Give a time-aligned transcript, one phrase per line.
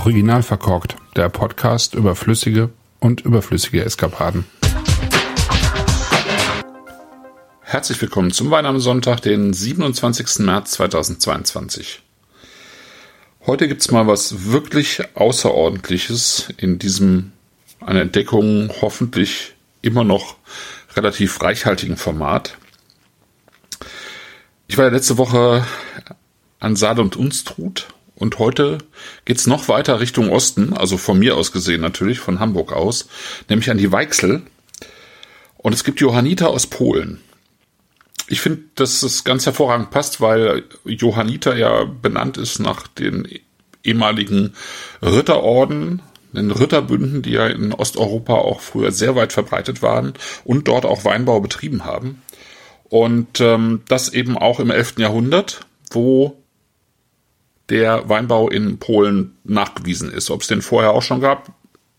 [0.00, 4.46] Original verkorkt, der Podcast über flüssige und überflüssige Eskapaden.
[7.60, 10.38] Herzlich willkommen zum Wein am Sonntag, den 27.
[10.38, 12.00] März 2022.
[13.44, 17.32] Heute gibt's mal was wirklich Außerordentliches in diesem,
[17.82, 20.36] eine Entdeckung hoffentlich immer noch
[20.96, 22.56] relativ reichhaltigen Format.
[24.66, 25.66] Ich war ja letzte Woche
[26.58, 27.88] an Saale und Unstrut
[28.20, 28.78] und heute
[29.24, 33.08] geht's noch weiter Richtung Osten, also von mir aus gesehen natürlich, von Hamburg aus,
[33.48, 34.42] nämlich an die Weichsel.
[35.56, 37.22] Und es gibt Johanniter aus Polen.
[38.28, 43.26] Ich finde, dass es ganz hervorragend passt, weil Johanniter ja benannt ist nach den
[43.82, 44.52] ehemaligen
[45.00, 50.12] Ritterorden, den Ritterbünden, die ja in Osteuropa auch früher sehr weit verbreitet waren
[50.44, 52.20] und dort auch Weinbau betrieben haben.
[52.90, 54.98] Und ähm, das eben auch im 11.
[54.98, 56.39] Jahrhundert, wo
[57.70, 60.30] der Weinbau in Polen nachgewiesen ist.
[60.30, 61.52] Ob es den vorher auch schon gab,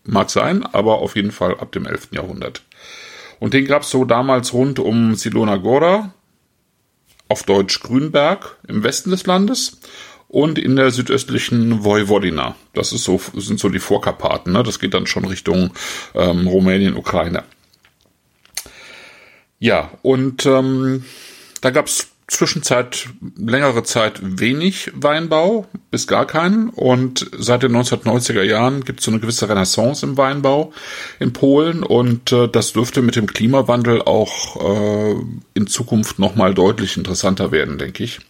[0.04, 2.08] mag sein, aber auf jeden Fall ab dem 11.
[2.12, 2.62] Jahrhundert.
[3.40, 6.14] Und den gab es so damals rund um Silona Gora,
[7.28, 9.80] auf Deutsch Grünberg, im Westen des Landes
[10.28, 12.54] und in der südöstlichen Vojvodina.
[12.74, 14.52] Das ist so, sind so die Vorkarpaten.
[14.52, 14.62] Ne?
[14.62, 15.72] Das geht dann schon Richtung
[16.14, 17.44] ähm, Rumänien, Ukraine.
[19.58, 21.04] Ja, und ähm,
[21.60, 26.70] da gab's Zwischenzeit längere Zeit wenig Weinbau, bis gar keinen.
[26.70, 30.72] Und seit den 1990er Jahren gibt es so eine gewisse Renaissance im Weinbau
[31.20, 31.82] in Polen.
[31.82, 35.14] Und äh, das dürfte mit dem Klimawandel auch äh,
[35.52, 38.20] in Zukunft nochmal deutlich interessanter werden, denke ich.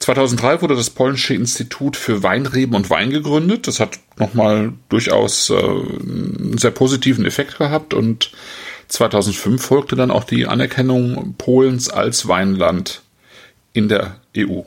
[0.00, 3.68] 2003 wurde das Polnische Institut für Weinreben und Wein gegründet.
[3.68, 8.32] Das hat nochmal durchaus äh, einen sehr positiven Effekt gehabt und
[8.88, 13.02] 2005 folgte dann auch die Anerkennung Polens als Weinland
[13.72, 14.62] in der EU.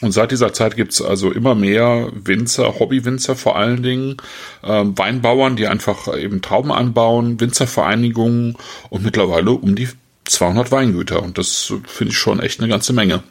[0.00, 4.16] Und seit dieser Zeit gibt es also immer mehr Winzer, Hobbywinzer vor allen Dingen,
[4.62, 8.56] äh, Weinbauern, die einfach eben Trauben anbauen, Winzervereinigungen
[8.90, 9.88] und mittlerweile um die
[10.24, 11.22] 200 Weingüter.
[11.22, 13.22] Und das finde ich schon echt eine ganze Menge.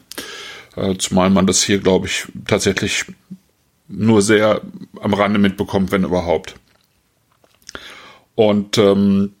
[0.74, 3.04] Äh, zumal man das hier, glaube ich, tatsächlich
[3.86, 4.62] nur sehr
[5.00, 6.54] am Rande mitbekommt, wenn überhaupt.
[8.34, 9.34] Und ähm,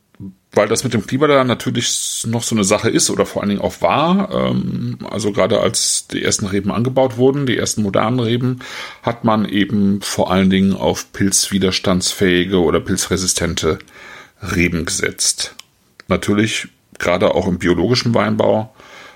[0.54, 3.50] weil das mit dem Klima da natürlich noch so eine Sache ist oder vor allen
[3.50, 4.30] Dingen auch war.
[4.32, 8.60] Ähm, also gerade als die ersten Reben angebaut wurden, die ersten modernen Reben,
[9.02, 13.78] hat man eben vor allen Dingen auf pilzwiderstandsfähige oder pilzresistente
[14.42, 15.54] Reben gesetzt.
[16.08, 18.74] Natürlich gerade auch im biologischen Weinbau,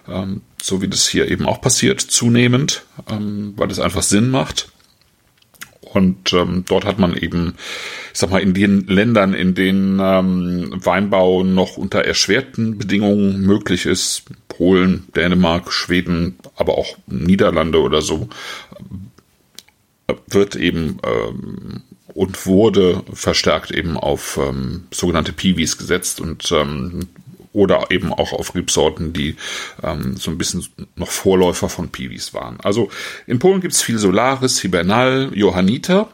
[0.09, 4.71] ähm, so wie das hier eben auch passiert, zunehmend, ähm, weil es einfach Sinn macht.
[5.93, 7.55] Und ähm, dort hat man eben,
[8.13, 13.87] ich sag mal, in den Ländern, in denen ähm, Weinbau noch unter erschwerten Bedingungen möglich
[13.87, 18.29] ist, Polen, Dänemark, Schweden, aber auch Niederlande oder so,
[20.29, 21.83] wird eben ähm,
[22.15, 26.21] und wurde verstärkt eben auf ähm, sogenannte Piwis gesetzt.
[26.21, 27.07] Und ähm,
[27.53, 29.37] oder eben auch auf Rebsorten, die
[29.83, 30.67] ähm, so ein bisschen
[30.97, 32.59] noch Vorläufer von Piwis waren.
[32.63, 32.91] Also
[33.27, 36.09] in Polen gibt es viel Solaris, Hibernal, Johanniter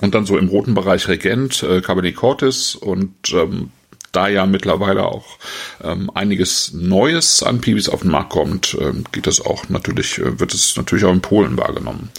[0.00, 3.70] und dann so im roten Bereich Regent, äh, Cabernet Cortis und ähm,
[4.12, 5.38] da ja mittlerweile auch
[5.82, 10.40] ähm, einiges Neues an Piwis auf den Markt kommt, äh, geht das auch natürlich, äh,
[10.40, 12.10] wird es natürlich auch in Polen wahrgenommen.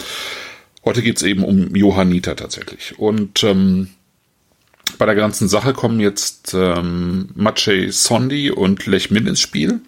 [0.84, 2.98] Heute geht es eben um Johanniter tatsächlich.
[2.98, 3.90] Und ähm,
[4.98, 9.80] bei der ganzen Sache kommen jetzt ähm, Maciej Sondi und Lech Mill ins Spiel.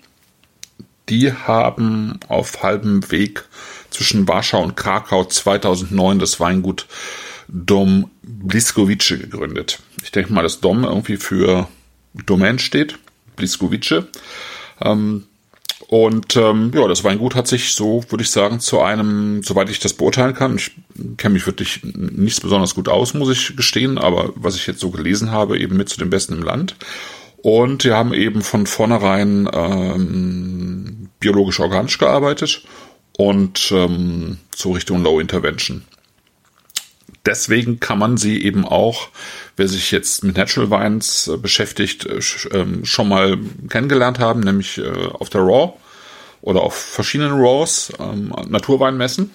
[1.08, 3.44] Die haben auf halbem Weg
[3.90, 6.86] zwischen Warschau und Krakau 2009 das Weingut
[7.48, 9.80] Dom Bliskowice gegründet.
[10.02, 11.68] Ich denke mal, dass Dom irgendwie für
[12.26, 12.98] Domain steht,
[13.36, 14.04] Bliskowice.
[14.80, 15.26] Ähm,
[15.88, 19.80] und ähm, ja, das Weingut hat sich so, würde ich sagen, zu einem, soweit ich
[19.80, 20.72] das beurteilen kann, ich
[21.16, 24.90] kenne mich wirklich nicht besonders gut aus, muss ich gestehen, aber was ich jetzt so
[24.90, 26.76] gelesen habe, eben mit zu den Besten im Land.
[27.42, 32.62] Und wir haben eben von vornherein ähm, biologisch organisch gearbeitet
[33.18, 35.84] und ähm, so Richtung Low Intervention.
[37.26, 39.08] Deswegen kann man sie eben auch,
[39.56, 42.20] wer sich jetzt mit Natural Wines äh, beschäftigt, äh,
[42.52, 43.38] ähm, schon mal
[43.70, 45.72] kennengelernt haben, nämlich äh, auf der Raw
[46.42, 49.30] oder auf verschiedenen Raws, ähm, Naturweinmessen.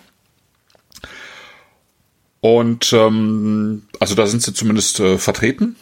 [2.41, 5.75] Und ähm, also da sind sie zumindest vertreten.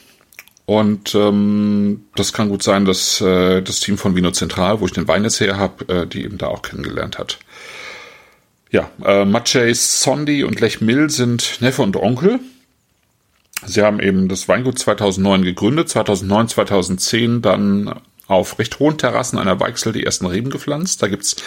[0.65, 4.91] Und ähm, das kann gut sein, dass äh, das Team von Vino Zentral, wo ich
[4.91, 7.39] den Wein jetzt her habe, äh, die eben da auch kennengelernt hat.
[8.69, 12.39] Ja, äh, Maciej Sondi und Lech Mill sind Neffe und Onkel.
[13.65, 19.59] Sie haben eben das Weingut 2009 gegründet, 2009, 2010 dann auf recht hohen Terrassen einer
[19.59, 21.01] Weichsel die ersten Reben gepflanzt.
[21.01, 21.37] Da gibt's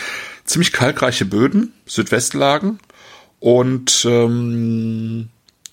[0.44, 2.80] ziemlich kalkreiche Böden, Südwestlagen
[3.38, 5.28] und ähm,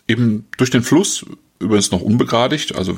[0.08, 1.26] eben durch den Fluss,
[1.60, 2.98] übrigens noch unbegradigt, also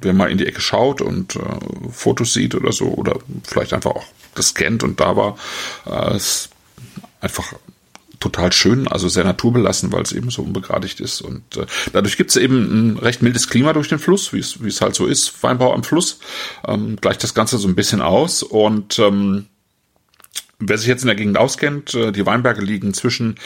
[0.00, 3.92] wer mal in die Ecke schaut und äh, Fotos sieht oder so, oder vielleicht einfach
[3.92, 5.36] auch gescannt und da war,
[5.86, 6.50] äh, ist
[7.20, 7.54] einfach
[8.20, 11.22] total schön, also sehr naturbelassen, weil es eben so unbegradigt ist.
[11.22, 14.80] Und äh, dadurch gibt es eben ein recht mildes Klima durch den Fluss, wie es
[14.80, 16.20] halt so ist, Weinbau am Fluss.
[16.66, 18.42] Ähm, gleicht das Ganze so ein bisschen aus.
[18.42, 19.46] Und ähm,
[20.58, 23.36] wer sich jetzt in der Gegend auskennt, äh, die Weinberge liegen zwischen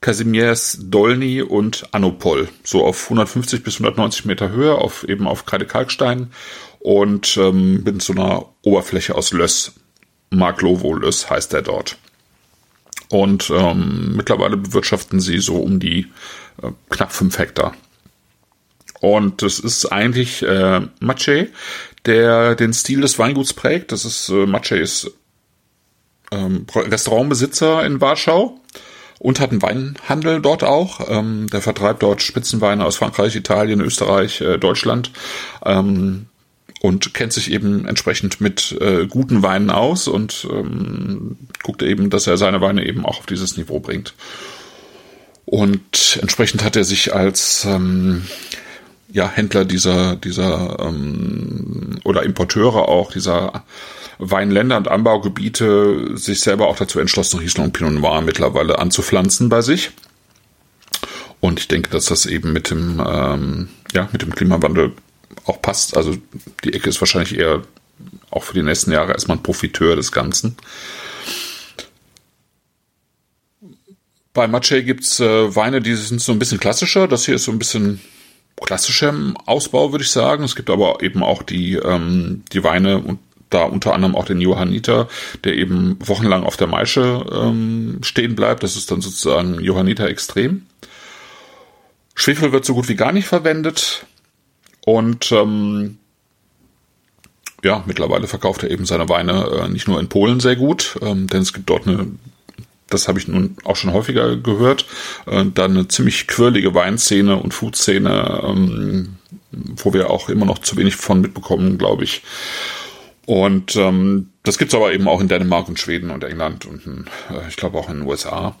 [0.00, 6.32] Casimiers Dolny und Anopol, so auf 150 bis 190 Meter Höhe, auf eben auf Kreidekalkstein
[6.80, 9.72] und ähm, mit so einer Oberfläche aus Löss.
[10.30, 11.96] Mark Lovo Löss heißt er dort.
[13.10, 16.06] Und ähm, mittlerweile bewirtschaften sie so um die
[16.62, 17.74] äh, knapp fünf Hektar.
[19.00, 21.48] Und das ist eigentlich äh, Mache,
[22.06, 23.92] der den Stil des Weinguts prägt.
[23.92, 25.10] Das ist äh, Mache ist
[26.32, 28.58] ähm, Restaurantbesitzer in Warschau
[29.18, 31.00] und hat einen Weinhandel dort auch.
[31.08, 35.10] Ähm, der vertreibt dort Spitzenweine aus Frankreich, Italien, Österreich, äh, Deutschland.
[35.64, 36.26] Ähm,
[36.80, 42.26] und kennt sich eben entsprechend mit äh, guten Weinen aus und ähm, guckt eben, dass
[42.26, 44.14] er seine Weine eben auch auf dieses Niveau bringt.
[45.46, 48.24] Und entsprechend hat er sich als ähm,
[49.12, 53.64] ja, Händler dieser, dieser ähm, oder Importeure auch dieser
[54.18, 59.62] Weinländer und Anbaugebiete sich selber auch dazu entschlossen, Riesling und Pinot Noir mittlerweile anzupflanzen bei
[59.62, 59.92] sich.
[61.40, 64.92] Und ich denke, dass das eben mit dem, ähm, ja, mit dem Klimawandel
[65.44, 65.96] auch passt.
[65.96, 66.16] Also
[66.64, 67.62] die Ecke ist wahrscheinlich eher
[68.30, 70.56] auch für die nächsten Jahre erstmal ein Profiteur des Ganzen.
[74.32, 77.06] Bei Mache gibt's äh, Weine, die sind so ein bisschen klassischer.
[77.06, 78.00] Das hier ist so ein bisschen
[78.56, 80.44] klassischer im Ausbau, würde ich sagen.
[80.44, 83.20] Es gibt aber eben auch die, ähm, die Weine und
[83.50, 85.08] da unter anderem auch den Johanniter,
[85.44, 88.64] der eben wochenlang auf der Maische ähm, stehen bleibt.
[88.64, 90.66] Das ist dann sozusagen Johanniter Extrem.
[92.16, 94.06] Schwefel wird so gut wie gar nicht verwendet.
[94.84, 95.98] Und ähm,
[97.64, 101.26] ja, mittlerweile verkauft er eben seine Weine äh, nicht nur in Polen sehr gut, ähm,
[101.26, 102.06] denn es gibt dort eine,
[102.90, 104.86] das habe ich nun auch schon häufiger gehört,
[105.26, 109.16] äh, dann eine ziemlich quirlige Weinszene und Foodszene, ähm,
[109.50, 112.22] wo wir auch immer noch zu wenig von mitbekommen, glaube ich.
[113.26, 117.48] Und ähm, das gibt's aber eben auch in Dänemark und Schweden und England und äh,
[117.48, 118.54] ich glaube auch in den USA.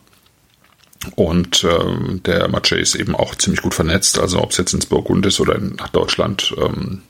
[1.16, 4.86] Und äh, der Maciej ist eben auch ziemlich gut vernetzt, also ob es jetzt ins
[4.86, 6.54] Burgund ist oder in, nach Deutschland.
[6.58, 7.02] Ähm,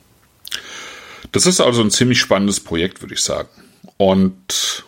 [1.33, 3.49] das ist also ein ziemlich spannendes Projekt, würde ich sagen.
[3.97, 4.85] Und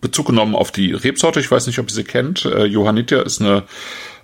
[0.00, 3.40] Bezug genommen auf die Rebsorte, ich weiß nicht, ob ihr sie kennt, äh, Johanniter ist
[3.40, 3.64] eine,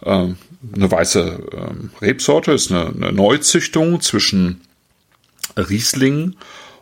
[0.02, 1.20] äh, eine weiße
[1.52, 4.60] äh, Rebsorte, ist eine, eine Neuzüchtung zwischen
[5.56, 6.36] Riesling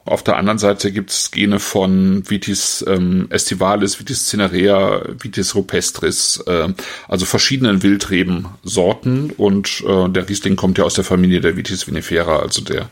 [0.06, 6.42] auf der anderen Seite gibt es Gene von Vitis ähm, estivalis, Vitis cinerea, Vitis rupestris,
[6.46, 6.68] äh,
[7.08, 9.32] also verschiedenen Wildrebensorten.
[9.32, 12.88] Und äh, der Riesling kommt ja aus der Familie der Vitis vinifera, also der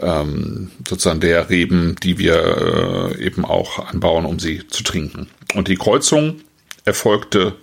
[0.00, 5.26] ähm, sozusagen der Reben, die wir äh, eben auch anbauen, um sie zu trinken.
[5.54, 6.40] Und die Kreuzung
[6.84, 7.56] erfolgte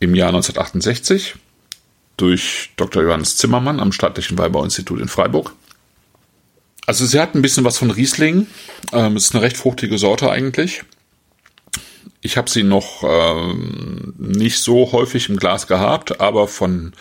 [0.00, 1.34] im Jahr 1968
[2.16, 3.02] durch Dr.
[3.02, 5.52] Johannes Zimmermann am Staatlichen Weinbauinstitut in Freiburg.
[6.86, 8.46] Also sie hat ein bisschen was von Riesling.
[8.92, 10.82] Ähm, ist eine recht fruchtige Sorte eigentlich.
[12.20, 16.92] Ich habe sie noch ähm, nicht so häufig im Glas gehabt, aber von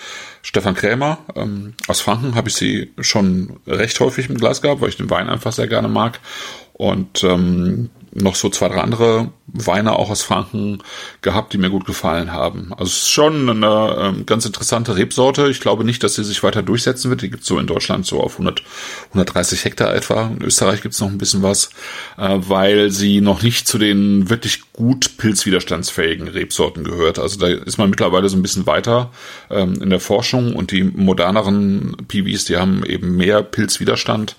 [0.42, 4.90] Stefan Krämer ähm, aus Franken habe ich sie schon recht häufig im Glas gehabt, weil
[4.90, 6.20] ich den Wein einfach sehr gerne mag.
[6.74, 10.80] Und ähm, noch so zwei, drei andere Weine auch aus Franken
[11.22, 12.72] gehabt, die mir gut gefallen haben.
[12.74, 15.50] Also es ist schon eine ähm, ganz interessante Rebsorte.
[15.50, 17.22] Ich glaube nicht, dass sie sich weiter durchsetzen wird.
[17.22, 18.64] Die gibt es so in Deutschland so auf 100,
[19.10, 20.28] 130 Hektar etwa.
[20.28, 21.70] In Österreich gibt es noch ein bisschen was,
[22.18, 27.20] äh, weil sie noch nicht zu den wirklich gut pilzwiderstandsfähigen Rebsorten gehört.
[27.20, 29.12] Also da ist man mittlerweile so ein bisschen weiter
[29.50, 34.36] ähm, in der Forschung und die moderneren PVs, die haben eben mehr Pilzwiderstand.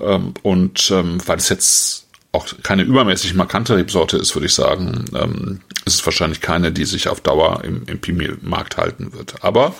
[0.00, 2.05] Ähm, und ähm, weil es jetzt
[2.36, 6.84] auch keine übermäßig markante Rebsorte ist, würde ich sagen, ähm, ist es wahrscheinlich keine, die
[6.84, 9.42] sich auf Dauer im, im Pimi-Markt halten wird.
[9.42, 9.74] Aber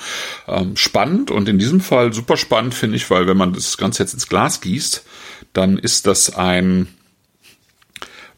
[0.49, 4.03] ähm, spannend und in diesem Fall super spannend finde ich, weil wenn man das Ganze
[4.03, 5.05] jetzt ins Glas gießt,
[5.53, 6.89] dann ist das ein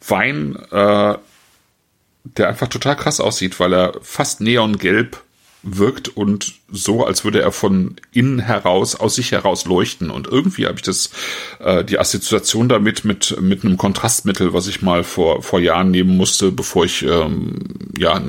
[0.07, 1.15] Wein, äh,
[2.23, 5.23] der einfach total krass aussieht, weil er fast neongelb
[5.61, 10.09] wirkt und so, als würde er von innen heraus, aus sich heraus leuchten.
[10.09, 11.11] Und irgendwie habe ich das,
[11.59, 16.15] äh, die Assoziation damit mit, mit einem Kontrastmittel, was ich mal vor, vor Jahren nehmen
[16.15, 17.59] musste, bevor ich, ähm,
[17.97, 18.21] ja,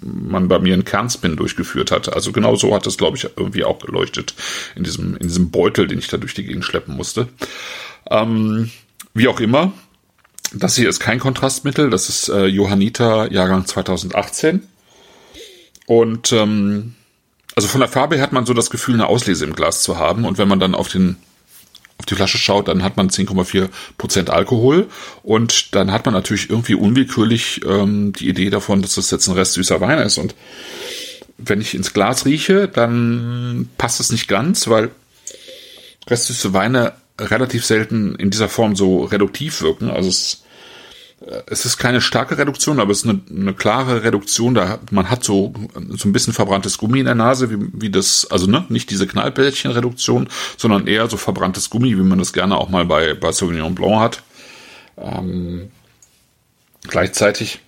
[0.00, 2.12] man bei mir einen Kernspin durchgeführt hat.
[2.12, 4.34] Also genau so hat das, glaube ich, irgendwie auch geleuchtet
[4.74, 7.28] in diesem, in diesem Beutel, den ich da durch die Gegend schleppen musste.
[8.10, 8.70] Ähm,
[9.12, 9.72] wie auch immer,
[10.54, 14.62] das hier ist kein Kontrastmittel, das ist äh, Johanniter Jahrgang 2018
[15.88, 16.94] Und ähm,
[17.56, 20.26] also von der Farbe hat man so das Gefühl, eine Auslese im Glas zu haben.
[20.26, 21.16] Und wenn man dann auf den
[21.98, 24.86] auf die Flasche schaut, dann hat man 10,4 Prozent Alkohol
[25.24, 29.34] und dann hat man natürlich irgendwie unwillkürlich ähm, die Idee davon, dass das jetzt ein
[29.34, 30.18] Rest süßer Wein ist.
[30.18, 30.36] Und
[31.38, 34.90] wenn ich ins Glas rieche, dann passt es nicht ganz, weil
[36.06, 39.90] restsüße Weine relativ selten in dieser Form so reduktiv wirken.
[39.90, 40.44] Also es
[41.46, 44.54] es ist keine starke Reduktion, aber es ist eine, eine klare Reduktion.
[44.54, 45.52] Da man hat so
[45.90, 49.06] so ein bisschen verbranntes Gummi in der Nase, wie, wie das, also ne, nicht diese
[49.06, 53.74] Knallbällchen-Reduktion, sondern eher so verbranntes Gummi, wie man das gerne auch mal bei bei Sauvignon
[53.74, 54.22] Blanc hat.
[54.96, 55.70] Ähm,
[56.88, 57.60] gleichzeitig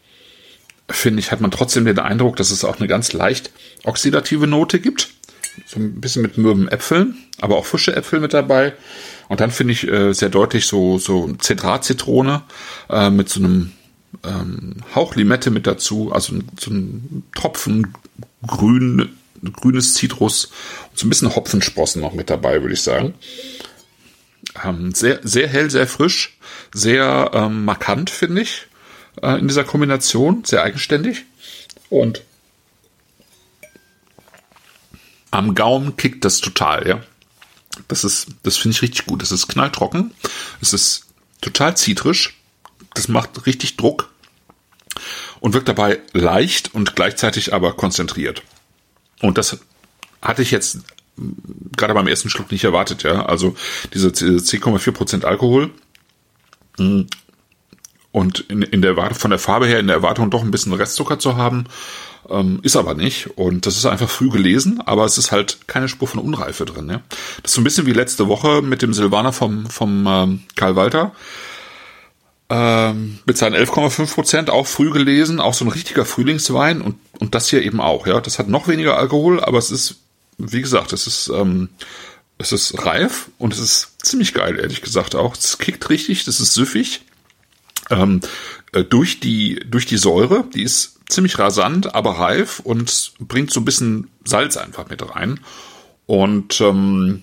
[0.89, 3.51] finde ich, hat man trotzdem den Eindruck, dass es auch eine ganz leicht
[3.85, 5.11] oxidative Note gibt.
[5.67, 8.73] So ein bisschen mit mürben Äpfeln, aber auch frische Äpfel mit dabei.
[9.29, 12.43] Und dann finde ich äh, sehr deutlich so, so Zedrat-Zitrone
[12.89, 13.73] äh, mit so einem
[14.25, 17.95] ähm, Hauch Limette mit dazu, also so ein Tropfen
[18.47, 19.11] grün,
[19.53, 20.47] grünes Zitrus
[20.91, 23.15] und so ein bisschen Hopfensprossen noch mit dabei, würde ich sagen.
[24.65, 26.37] Ähm, sehr, sehr hell, sehr frisch,
[26.73, 28.67] sehr ähm, markant, finde ich,
[29.23, 31.25] äh, in dieser Kombination, sehr eigenständig.
[31.89, 32.23] Und
[35.31, 37.01] am Gaumen kickt das total, ja.
[37.89, 39.23] Das ist, das finde ich richtig gut.
[39.23, 40.13] Das ist knalltrocken.
[40.61, 41.07] Es ist
[41.41, 42.37] total zitrisch.
[42.95, 44.11] Das macht richtig Druck
[45.39, 48.43] und wirkt dabei leicht und gleichzeitig aber konzentriert.
[49.21, 49.59] Und das
[50.21, 50.81] hatte ich jetzt
[51.77, 53.25] gerade beim ersten Schluck nicht erwartet, ja.
[53.27, 53.55] Also
[53.95, 55.71] diese 10,4% Alkohol
[56.77, 57.07] hm,
[58.13, 61.19] und in, in der von der Farbe her in der Erwartung doch ein bisschen Restzucker
[61.19, 61.65] zu haben,
[62.29, 63.37] ähm, ist aber nicht.
[63.37, 66.89] Und das ist einfach früh gelesen, aber es ist halt keine Spur von Unreife drin.
[66.89, 67.03] Ja?
[67.43, 70.77] Das ist so ein bisschen wie letzte Woche mit dem Silvaner vom, vom ähm, Karl
[70.77, 71.13] Walter.
[72.49, 77.37] Ähm, mit seinen 11,5 Prozent auch früh gelesen, auch so ein richtiger Frühlingswein und, und
[77.37, 78.21] das hier eben auch, ja.
[78.21, 80.01] Das hat noch weniger Alkohol, aber es ist,
[80.37, 81.69] wie gesagt, es ist, ähm,
[82.39, 85.37] es ist reif und es ist ziemlich geil, ehrlich gesagt auch.
[85.37, 87.03] Es kickt richtig, das ist süffig.
[87.91, 88.21] Ähm,
[88.73, 93.61] äh, durch die, durch die Säure, die ist ziemlich rasant, aber reif und bringt so
[93.61, 95.41] ein bisschen Salz einfach mit rein.
[96.07, 97.23] Und ähm,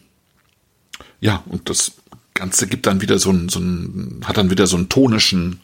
[1.19, 1.93] ja, und das
[2.33, 5.61] Ganze gibt dann wieder so ein, so ein hat dann wieder so einen tonischen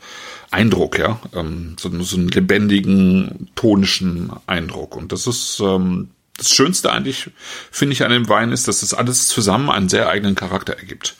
[0.51, 4.95] Eindruck, ja, ähm, so, so einen lebendigen, tonischen Eindruck.
[4.95, 7.29] Und das ist ähm, das Schönste eigentlich,
[7.71, 11.15] finde ich, an dem Wein ist, dass das alles zusammen einen sehr eigenen Charakter ergibt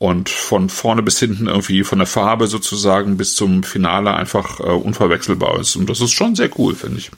[0.00, 4.62] und von vorne bis hinten irgendwie von der Farbe sozusagen bis zum Finale einfach äh,
[4.62, 5.76] unverwechselbar ist.
[5.76, 7.10] Und das ist schon sehr cool, finde ich.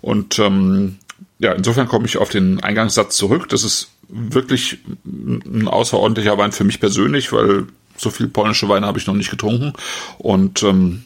[0.00, 0.96] Und ähm,
[1.38, 3.50] ja, insofern komme ich auf den Eingangssatz zurück.
[3.50, 7.66] Das ist wirklich ein außerordentlicher Wein für mich persönlich, weil
[7.98, 9.74] so viel polnische Weine habe ich noch nicht getrunken.
[10.16, 11.04] Und ähm,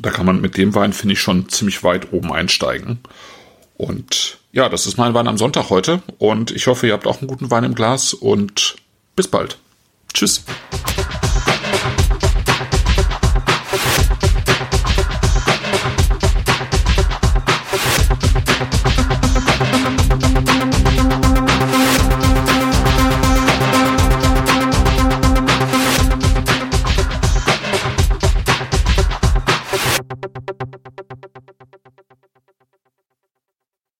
[0.00, 2.98] da kann man mit dem Wein, finde ich, schon ziemlich weit oben einsteigen.
[3.76, 6.02] Und ja, das ist mein Wein am Sonntag heute.
[6.18, 8.74] Und ich hoffe, ihr habt auch einen guten Wein im Glas und
[9.14, 9.58] bis bald.
[10.18, 10.42] Tschüss.